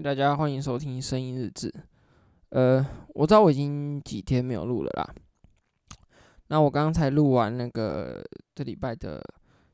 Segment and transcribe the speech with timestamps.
[0.00, 1.74] 大家欢迎收听声音日志。
[2.50, 5.14] 呃，我知道我已经几天没有录了啦。
[6.46, 8.24] 那我刚才录完那个
[8.54, 9.20] 这礼拜的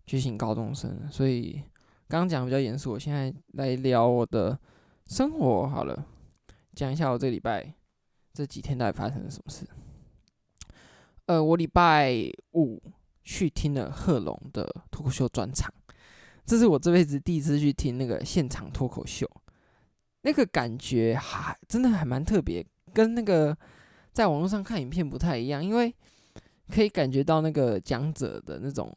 [0.07, 1.63] 觉醒高中生，所以
[2.09, 4.59] 刚刚讲比较严肃，我现在来聊我的
[5.09, 6.07] 生活好了，
[6.75, 7.75] 讲一下我这礼拜
[8.33, 9.67] 这几天到底发生了什么事。
[11.27, 12.15] 呃，我礼拜
[12.53, 12.83] 五
[13.23, 15.71] 去听了贺龙的脱口秀专场，
[16.47, 19.29] 这是我这辈子第一次去听那个现场脱口秀。
[20.27, 22.65] 那个感觉还真的还蛮特别，
[22.95, 23.55] 跟那个
[24.11, 25.95] 在网络上看影片不太一样，因为
[26.71, 28.91] 可以感觉到那个讲者的那种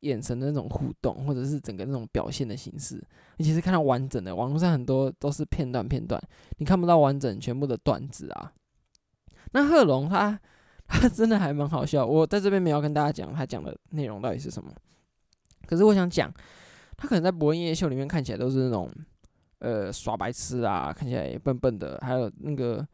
[0.00, 2.96] 眼神的那种互动，或者是整个那种表现的形式，
[3.38, 4.36] 尤其是看到完整的。
[4.36, 6.22] 网络上很多都是片段片段，
[6.58, 8.52] 你看不到完整全部的段子啊。
[9.52, 10.38] 那贺龙他
[10.86, 14.70] 他真的还蛮好笑，我在这边没有跟大家讲他讲的内容到底是什么，
[15.66, 16.30] 可是我想讲，
[16.98, 18.90] 他可能在博恩夜秀里面看起来都是那种。
[19.60, 22.86] 呃，耍白痴啊，看起来笨笨的，还有那个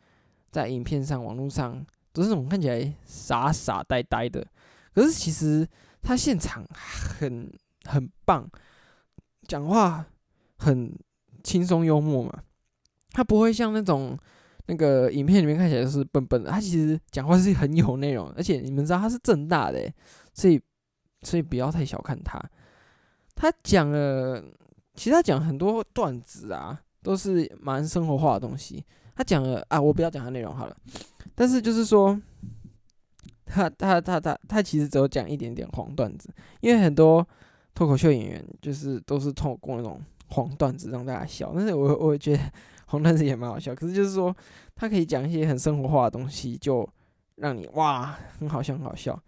[0.51, 4.45] 在影片上、网络上都是那种看起来傻傻呆呆的。
[4.93, 5.65] 可是其实
[6.03, 7.49] 他现场很
[7.85, 8.51] 很棒，
[9.47, 10.05] 讲话
[10.59, 10.93] 很
[11.45, 12.43] 轻松幽默嘛。
[13.13, 14.19] 他不会像那种
[14.67, 19.89] 那个影片里面看起来是笨笨的，他其实讲话是很有内容，而且你们知道他是正大的，
[20.35, 20.61] 所以
[21.23, 22.43] 所以不要太小看他。
[23.37, 24.43] 他讲了。
[24.97, 28.83] 其实他讲很多段子啊，都是蛮生活化的东西。
[29.15, 30.77] 他讲了啊，我不要讲他内容好了。
[31.35, 32.21] 但是就是说，
[33.45, 36.29] 他他他他他其实只有讲一点点黄段子，
[36.61, 37.27] 因为很多
[37.75, 41.53] 脱口秀演员就是都是透过那种黄段子让大家笑。
[41.55, 42.43] 但是我我觉得
[42.87, 43.75] 黄段子也蛮好笑。
[43.75, 44.35] 可是就是说，
[44.75, 46.89] 他可以讲一些很生活化的东西，就
[47.37, 49.23] 让你哇，很好笑，很好笑。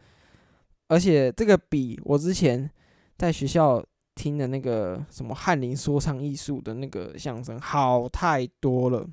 [0.89, 2.71] 而且这个比我之前
[3.19, 3.85] 在学校。
[4.19, 9.07] 听的那个什么翰林说唱艺术的那个相声好太多了。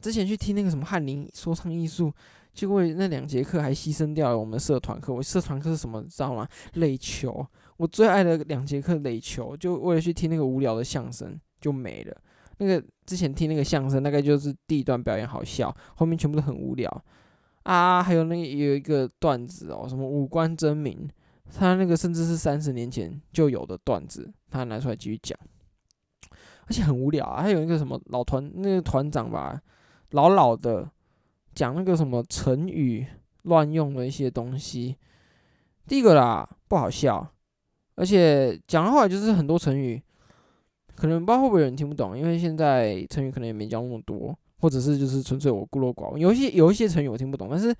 [0.00, 2.12] 之前去听那个什么翰林说唱艺术，
[2.54, 5.12] 结果那两节课还牺牲掉了我们社团课。
[5.12, 6.46] 我社团课是什么，知道吗？
[6.74, 7.44] 垒球，
[7.76, 12.16] 我最爱的两节课垒球，就为了去听那个无聊的相声就没了。
[12.58, 17.04] 那个之前听那个相声，大概就是第一段表演好笑，后面全部都很无聊
[17.64, 18.00] 啊。
[18.00, 21.08] 还有那个有一个段子哦，什么五官争鸣。
[21.54, 25.38] 他那个甚至是三十年前就有的段子，他拿出来继续讲，
[26.66, 27.42] 而且很无聊啊。
[27.42, 29.60] 还有一个什么老团那个团长吧，
[30.12, 30.90] 老老的
[31.54, 33.06] 讲那个什么成语
[33.42, 34.96] 乱用的一些东西。
[35.86, 37.30] 第一个啦，不好笑，
[37.96, 40.02] 而且讲的话就是很多成语，
[40.94, 46.20] 可能不知道会不会有人听不懂，因为现在成语可能也没教那么多，或者是就是纯粹我孤陋寡闻。
[46.20, 47.74] 有一些有一些成语我听不懂，但是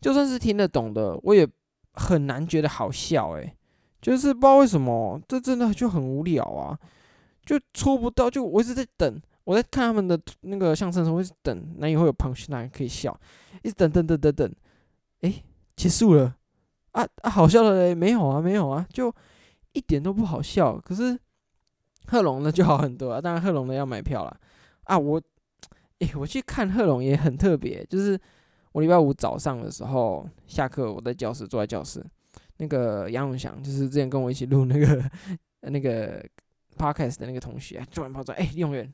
[0.00, 1.46] 就算是听得懂的，我也。
[1.94, 3.56] 很难觉得好笑诶、
[4.02, 6.78] 就是不知道为什么，这真的就很无聊啊，
[7.46, 13.18] 就戳不到，就我一直在等，我在看他们的那个相声的时候，我一直等，那以后有 punchline 可以笑，
[13.62, 14.54] 一直等等等等等，
[15.20, 15.44] 诶、
[15.76, 16.34] 结束了，
[16.92, 19.14] 啊啊，好笑的嘞，没有啊，没有啊，就
[19.72, 20.76] 一点都不好笑。
[20.78, 21.18] 可是
[22.06, 24.36] 贺龙的就好很多啊，当然贺龙的要买票了
[24.82, 25.22] 啊，我，
[26.00, 28.20] 诶、我去看贺龙也很特别，就是。
[28.74, 32.04] 我礼拜五早上的时候下课，我在教室坐在教室，
[32.56, 35.10] 那个杨永祥就是之前跟我一起录那个
[35.62, 36.20] 那个
[36.76, 38.92] podcast 的那个同学，突然跑出来，哎，李永元，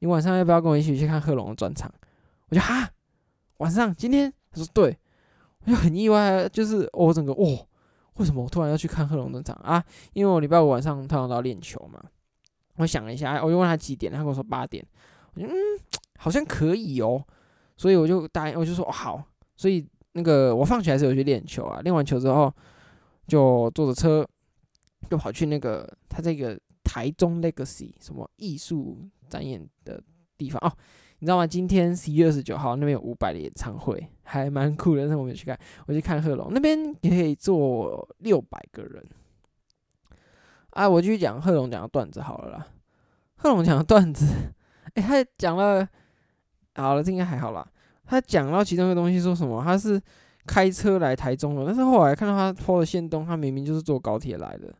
[0.00, 1.88] 你晚上要不要跟我一起去看贺龙的专场？
[2.48, 2.90] 我就哈，
[3.58, 4.28] 晚上今天？
[4.50, 4.98] 他说对，
[5.64, 7.64] 我就很意外，就是我整个哦，
[8.14, 9.84] 为什么我突然要去看贺龙专场啊？
[10.14, 12.02] 因为我礼拜五晚上他要到练球嘛，
[12.78, 14.84] 我想了一下，我就问他几点，他跟我说八点，
[15.34, 15.56] 我觉得嗯，
[16.18, 17.24] 好像可以哦。
[17.76, 19.22] 所以我就答应，我就说好。
[19.56, 22.52] 所以那个我放学还是有去练球啊，练完球之后
[23.26, 24.26] 就坐着车，
[25.10, 28.98] 就跑去那个他这个台中 Legacy 什么艺术
[29.28, 30.02] 展演的
[30.36, 30.72] 地方哦，
[31.18, 31.46] 你知道吗？
[31.46, 35.02] 今天十一月二十九号那边有伍佰的演唱会，还蛮酷的。
[35.02, 39.04] 但是我没去看，我去看贺龙那边也可以坐六百个人。
[40.70, 42.66] 啊，我继续讲贺龙讲的段子好了啦。
[43.36, 44.26] 贺龙讲的段子，
[44.94, 45.88] 哎、他讲了。
[46.74, 47.66] 好了，这应该还好啦。
[48.06, 50.00] 他讲到其中一个东西，说什么他是
[50.46, 54.74] 开车来台中的，但是后来看到他 PO 的限东，他明明就是坐高铁来的。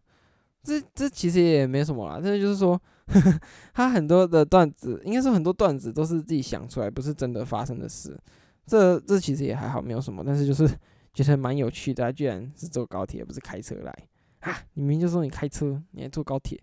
[0.62, 2.80] 这这其实也没什么啦，这就是说，
[3.72, 8.18] 他很多的段子，应该说很多段子都是自己想出来，不是真的发生的事。
[8.66, 10.68] 这这其实也还好，没有什么，但是就是
[11.14, 12.02] 觉得蛮有趣的。
[12.02, 13.96] 他居然是坐高铁，不是开车来
[14.40, 14.58] 啊！
[14.74, 16.60] 你明明就说你开车，你还坐高铁，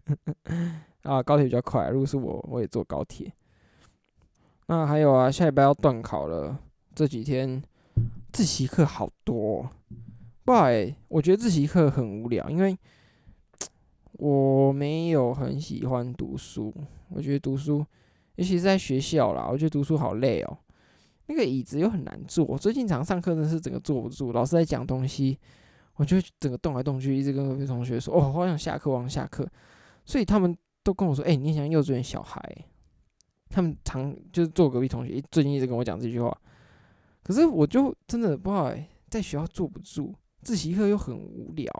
[1.04, 1.90] 啊，高铁比较快。
[1.90, 3.30] 如果是我，我也坐高铁。
[4.70, 6.56] 那还有啊，下礼拜要段考了，
[6.94, 7.60] 这几天
[8.30, 9.68] 自习课好多，
[10.44, 12.78] 不好欸，我觉得自习课很无聊，因为
[14.14, 16.72] 我没有很喜欢读书，
[17.08, 17.84] 我觉得读书，
[18.36, 20.58] 尤其是在学校啦，我觉得读书好累哦。
[21.26, 25.36] 那个椅子又很难坐，最近常上课真是整个坐不住，老师在讲东西，
[25.96, 29.44] 我就整个动来动去，一直跟隔壁同学说：“哦，好想下课，我想下课。”
[30.06, 32.40] 所以他们都跟我说：“哎、欸，你像幼稚园小孩。”
[33.50, 36.34] 他们常就是坐隔壁同学，最近一直跟我讲这句话。
[37.22, 41.70] 可是我就真的不知道哎，在学校坐不住，自习课又很无聊。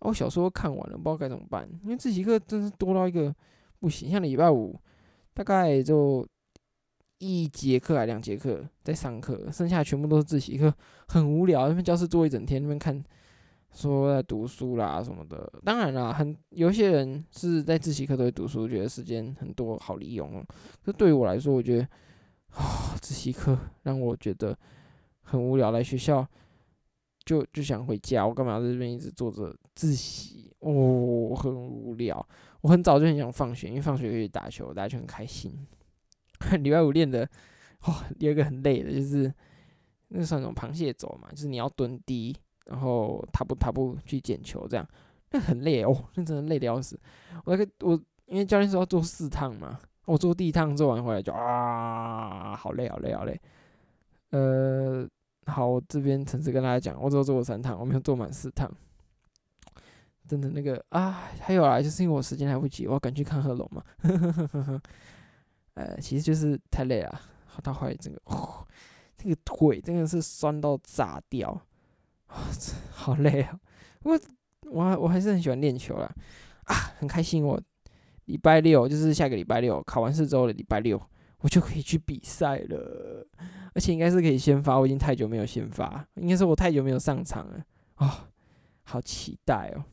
[0.00, 3.34] 我小说看完了，不知道该怎么办，因为自习课真是多到一个
[3.80, 4.10] 不行。
[4.10, 4.78] 像礼拜五
[5.34, 6.26] 大概就
[7.18, 10.72] 一节课还两节课在上课，剩下全部都是自习课，
[11.08, 11.66] 很无聊。
[11.68, 13.02] 那边教室坐一整天，那边看
[13.72, 15.50] 说在读书啦什么的。
[15.64, 20.44] 当然啦，很有些人是在自习课都会读书，觉得时间很多好利用哦。
[20.84, 21.88] 可对于我来说，我觉得
[22.50, 24.56] 啊，自习课让我觉得
[25.22, 25.70] 很无聊。
[25.70, 26.26] 来学校
[27.24, 30.52] 就就想回家，我干嘛在这边一直坐着自习？
[30.60, 32.26] 哦，很无聊。
[32.60, 35.66] 我很早就很想放学，因为放学可以打球，大家就很开心。
[36.60, 37.26] 礼拜五练的，
[37.84, 39.32] 哦，有一个很累的，就是
[40.08, 42.36] 那算那种螃蟹走嘛，就是你要蹲低，
[42.70, 44.88] 然后踏步踏步去捡球，这样，
[45.32, 46.98] 那很累哦，那真的累得要死。
[47.44, 53.38] 我那个我因为教练说要做四趟嘛，我做第一趟做完回来就啊，好累好累好累。
[54.30, 55.06] 呃，
[55.46, 58.70] 好，我这边诚实跟大家讲，我只有做过三趟，我没有做满四趟。
[60.28, 63.82] 真的那个啊，还有啊，就是因为我时间来不及，我要赶去看贺龙嘛。
[65.74, 68.20] 呃，其实就是太累了，好到后来整个，
[69.16, 71.60] 这个腿真的是酸到炸掉，
[72.92, 73.58] 好累啊！
[74.02, 74.18] 我
[74.70, 76.10] 我我还是很喜欢练球啦，
[76.64, 77.44] 啊，很开心。
[77.44, 77.60] 我
[78.26, 81.00] 礼拜六就是下个礼拜六考完试之后的礼拜六，
[81.40, 83.26] 我就可以去比赛了，
[83.74, 84.78] 而且应该是可以先发。
[84.78, 88.10] 我已经太久没有先发，应该是我太久没有上场了啊，哦，
[88.84, 89.84] 好期待哦！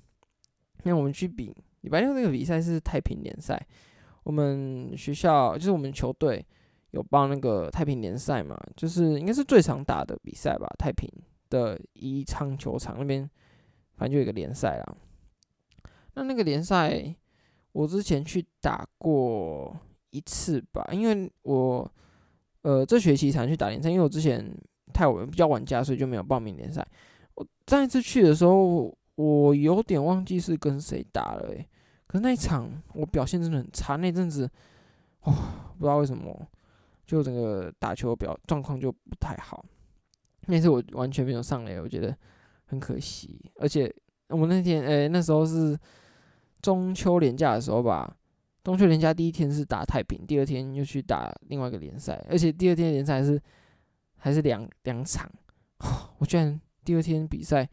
[0.83, 3.60] 那我们去比礼拜六那个比赛是太平联赛。
[4.24, 6.45] 我们学校就是我们球队
[6.92, 10.68] 有报那个太平联赛嘛，就是应该是最常打的比赛吧。
[10.78, 11.10] 太平
[11.50, 13.30] 的宜昌球场那边，
[13.96, 14.96] 反正就有一个联赛啦。
[16.16, 17.16] 那那个联赛
[17.72, 19.76] 我之前去打过
[20.10, 21.92] 一次吧，因为我
[22.62, 24.44] 呃这学期才去打联赛，因为我之前
[24.94, 26.86] 太晚比较晚加，所以就没有报名联赛。
[27.36, 31.68] 我上一次去的时候，我有点忘记是跟谁打了诶、
[32.08, 34.50] 可是那一场我表现真的很差，那阵子，
[35.22, 35.34] 哇，
[35.78, 36.48] 不知道为什么，
[37.06, 39.64] 就整个打球表状况就不太好。
[40.48, 42.16] 那次我完全没有上来，我觉得
[42.66, 43.40] 很可惜。
[43.60, 43.94] 而且
[44.30, 45.78] 我那天，诶、那时候是
[46.62, 48.18] 中秋连假的时候吧，
[48.64, 53.42] 中秋连假第一天是打太平，第二天又去打另外一个联赛，而且第二天联赛还是
[54.16, 55.30] 还是两两场，
[56.20, 57.70] 我居然第二天比赛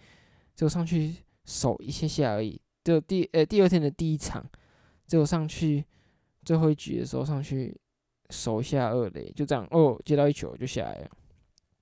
[0.54, 2.60] 就上去守一下下而已。
[2.84, 4.44] 就第呃、第二天的第一场，
[5.06, 5.84] 就上去
[6.44, 7.74] 最后一局的时候上去
[8.30, 11.08] 守下二垒，就这样哦，接到一球就下来了。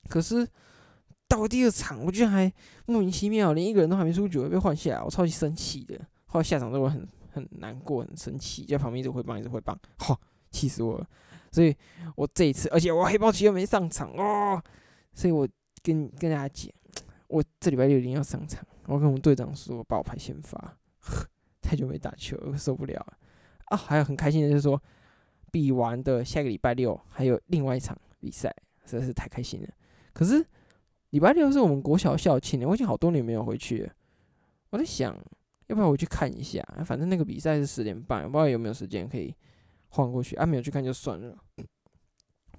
[0.09, 0.47] 可是
[1.33, 2.53] 到了第二场，我居然还
[2.85, 5.99] 莫名其妙连一个人都还没出局被换下来，我超级生气的。
[6.27, 10.15] 后来下场之后很很难过，很生气，在旁边一直挥棒，一直挥棒，哈，
[10.51, 11.09] 气死我了。
[11.51, 11.75] 所以
[12.17, 14.63] 我这一次，而且我黑豹旗又没上场哦，
[15.15, 15.49] 所以我
[15.83, 16.71] 跟跟大家讲，
[17.29, 18.63] 我这礼拜六一定要上场。
[18.85, 20.77] 我跟我们队长说，把我排先发。
[21.63, 23.17] 太久没打球，受不了了
[23.67, 23.77] 啊！
[23.77, 24.79] 还有很开心的就是说，
[25.51, 28.55] 比完的下个礼拜六还有另外一场比赛，
[28.85, 29.69] 实在是太开心了。
[30.13, 30.45] 可是
[31.13, 33.91] 礼拜六是我们国小校庆，我已经好多年没有回去。
[34.71, 35.15] 我在想，
[35.67, 36.67] 要不要回去看一下？
[36.87, 39.35] 反正那个比赛是十点半，不知道有没有时间可以
[39.91, 40.35] 换过去。
[40.37, 41.37] 啊，没有去看就算了。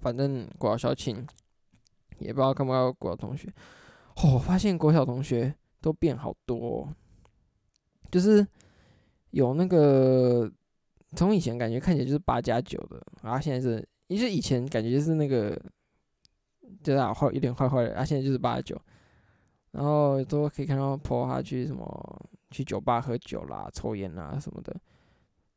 [0.01, 1.25] 反正国小校庆，
[2.19, 3.51] 也不知道看不看国小同学。
[4.17, 6.87] 哦，我发现国小同学都变好多。
[8.11, 8.45] 就是
[9.31, 10.47] 有那个，
[11.15, 15.59] 从以前感觉看起来就是八加九的，然后现在是，因为以前感觉就是那个，
[16.81, 18.79] 就是坏有点坏坏的，啊，现在就是八九，
[19.71, 24.75] 然后都可以看到婆他去什么去酒吧喝酒啦、抽烟啦什么的，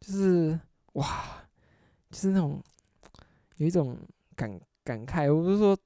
[0.01, 0.59] 就是
[0.95, 1.47] 哇，
[2.11, 2.63] 就是那种
[3.57, 3.97] 有一种
[4.35, 5.77] 感感慨，我不是说，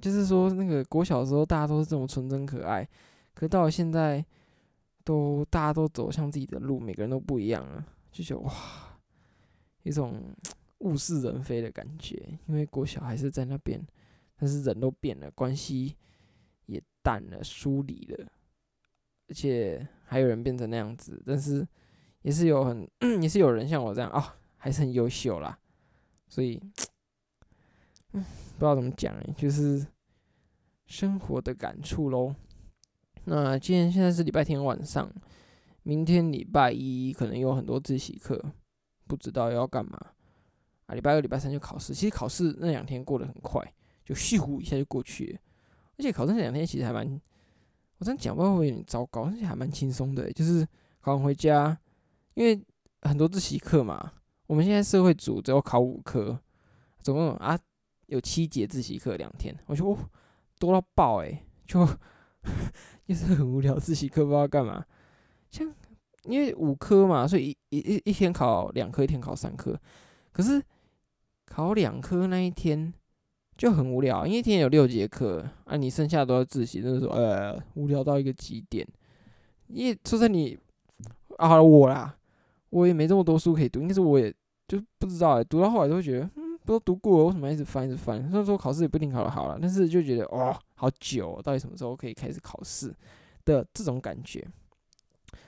[0.00, 2.82] 就是说那个国小的时候大家都是这么纯真可爱，
[3.34, 4.24] 可是到了现在。
[5.04, 8.52] 都大家都走向自己的路，每个人都不一样了，就觉得哇，
[9.82, 10.22] 一种
[10.80, 12.38] 物是人非的感觉。
[12.44, 13.80] 因为国小还是在那边，
[14.38, 15.96] 但是人都变了，关系
[16.66, 18.26] 也淡了、疏离了，
[19.28, 21.20] 而且还有人变成那样子。
[21.26, 21.66] 但是
[22.22, 22.88] 也是有很，
[23.20, 25.58] 也是有人像我这样啊、还是很优秀啦。
[26.28, 26.60] 所以，
[28.12, 29.86] 嗯，不知道怎么讲，就是
[30.86, 32.34] 生活的感触喽。
[33.24, 35.10] 那今天现在是礼拜天晚上，
[35.82, 38.52] 明天礼拜一可能有很多自习课，
[39.06, 40.12] 不知道要干嘛
[40.86, 40.94] 啊。
[40.94, 43.62] 礼拜二、礼拜三就考试，其实考试那两天过得很快，
[44.08, 45.38] 就咻一下就过去。
[45.98, 47.06] 而且考试那两天其实还蛮，
[47.98, 50.66] 我这样讲不知道会有点糟糕，而且还蛮轻松的，就是
[51.00, 51.78] 考完回家，
[52.34, 52.58] 因为
[53.02, 54.12] 很多自习课嘛。
[54.46, 56.40] 我们现在社会组只有考五科，
[57.00, 57.58] 总共啊
[58.06, 59.98] 有七节自习课两天，我觉得哦
[60.58, 61.86] 多到爆诶，就
[63.04, 64.82] 也是很无聊，自习课不知道干嘛。
[65.50, 65.70] 像
[66.24, 69.78] 因为五科嘛，所以一一一天考两科，一天考三科。
[70.32, 70.62] 可是
[71.44, 72.92] 考两科那一天
[73.58, 78.88] 就很无聊，因为一天有六节课啊，你剩下都要自习，就是说呃无聊到一个极点。
[79.66, 80.58] 因为说在你
[81.36, 82.14] 啊我啦。
[82.70, 84.30] 我也没这么多书可以读，应该是我也
[84.66, 88.20] 就不知道哎、读到后来就会觉得，嗯，都读过了，为什么一直翻一直翻？
[88.28, 92.94] 虽然说考试也不一定考得好了，但是就觉得哇，好久、到底什么时候可以开始考试
[93.46, 94.46] 的这种感觉。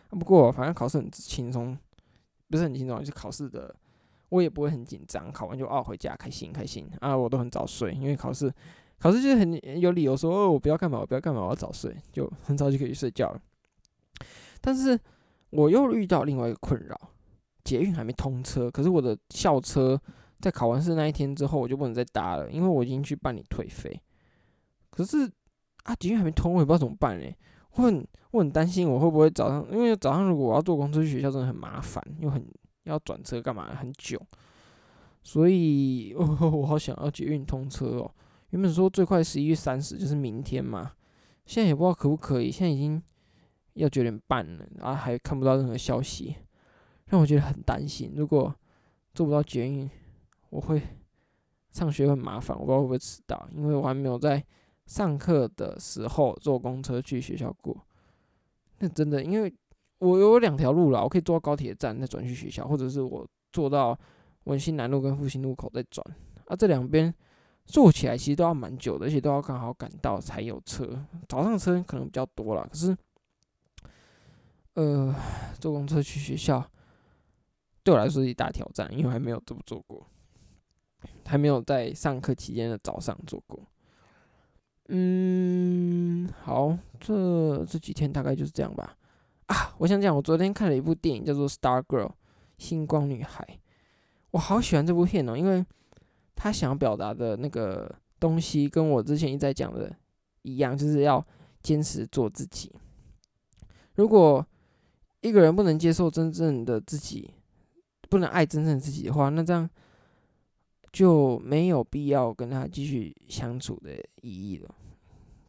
[0.08, 1.76] 不过反正考试很轻松，
[2.48, 3.76] 不是很轻松，就是考试的
[4.30, 8.50] 我也不会很紧张，考完就哦回家开心开心啊，我都很早睡，因为考试
[8.98, 13.40] 考试就是很有理由说哦我不要干嘛，我不要干嘛，我要早睡，就很早就可以睡觉了。
[14.60, 14.98] 但是。
[15.52, 16.96] 我又遇到另外一个困扰，
[17.64, 20.00] 捷运还没通车，可是我的校车
[20.40, 24.00] 在考完试那一天之后，我就不能再搭了，因为我已经去办理退费。
[24.90, 25.28] 可是
[25.82, 27.36] 啊，捷运还没通，我也不知道怎么办嘞。
[27.72, 32.46] 我很我很担心，我会不会早上，因为早上如果我要坐公车去学校，真的很麻烦，又很
[32.84, 34.20] 要转车干嘛，很久。
[35.22, 38.14] 所以， 我好想要捷运通车哦。
[38.50, 40.92] 原本说最快十一月三十，就是明天嘛，
[41.46, 43.02] 现在也不知道可不可以，现在已经。
[43.74, 46.34] 要九点半了，然后还看不到任何消息，
[47.06, 48.12] 让我觉得很担心。
[48.16, 48.52] 如果
[49.14, 49.88] 做不到捷运，
[50.50, 50.82] 我会
[51.70, 54.44] 上学很麻烦，我不知道会不会迟到，因为我还没有在
[54.86, 57.86] 上课的时候坐公车去学校过。
[58.80, 59.54] 那真的，因为
[60.00, 63.98] 我有两条路了，我可以坐高铁站再转去学校，或者是我坐到
[64.44, 66.04] 文心南路跟复兴路口再转。
[66.46, 67.14] 啊，这两边
[67.64, 71.06] 坐起来其实都要蛮久的，而且都要刚好赶到才有车。
[71.28, 72.96] 早上车可能比较多了，可是。
[74.74, 75.12] 呃，
[75.58, 76.64] 坐公车去学校
[77.82, 80.06] 对我来说是一大挑战，因为还没有这么做过，
[81.26, 83.60] 还没有在上课期间的早上做过。
[84.88, 88.96] 嗯，好，这这几天大概就是这样吧。
[89.50, 92.06] 啊，我想讲，我昨天看了一部电影，叫做《Star Girl》
[92.56, 93.44] 星光女孩，
[94.30, 95.66] 我好喜欢这部片哦，因为
[96.36, 99.92] 他想要表达的那个东西跟我之前一直在讲的
[100.42, 101.24] 一样，就是要
[101.64, 102.72] 坚持做自己。
[103.96, 104.46] 如果
[105.20, 107.34] 一个人不能接受真正的自己，
[108.08, 109.68] 不能爱真正自己的话，那这样
[110.92, 114.72] 就没有必要跟他继续相处的意义了。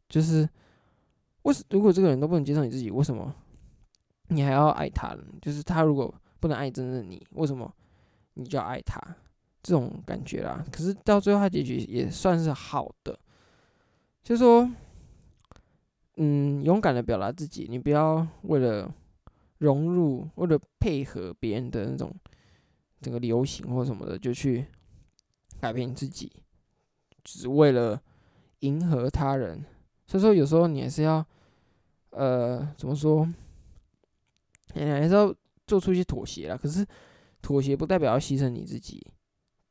[0.09, 0.49] 就是，
[1.43, 3.33] 为什如果这个人都不能接受你自己，为什么
[4.31, 5.15] 你还要爱他？
[5.41, 7.71] 就是他如果不能爱真正的你，为什么
[8.33, 8.99] 你就要爱他？
[9.61, 10.65] 这种感觉啦。
[10.71, 13.19] 可是到最后，他结局也算是好的，
[14.23, 14.67] 就说，
[16.17, 18.91] 嗯，勇敢的表达自己，你不要为了。
[19.61, 22.11] 融入为了配合别人的那种
[22.99, 24.65] 整个流行或什么的，就去
[25.59, 26.31] 改变自己，
[27.23, 28.01] 只为了
[28.61, 29.63] 迎合他人。
[30.07, 31.23] 所以说，有时候你还是要，
[32.09, 33.31] 呃，怎么说？
[34.73, 35.33] 你还是要
[35.67, 36.57] 做出一些妥协啦。
[36.57, 36.85] 可是，
[37.41, 39.05] 妥协不代表要牺牲你自己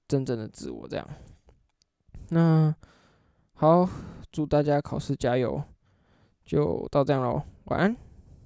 [0.08, 0.88] 真正的自我。
[0.88, 1.08] 这样，
[2.30, 2.74] 那
[3.54, 3.88] 好，
[4.32, 5.62] 祝大家考试加油，
[6.44, 7.96] 就到这样喽，晚安。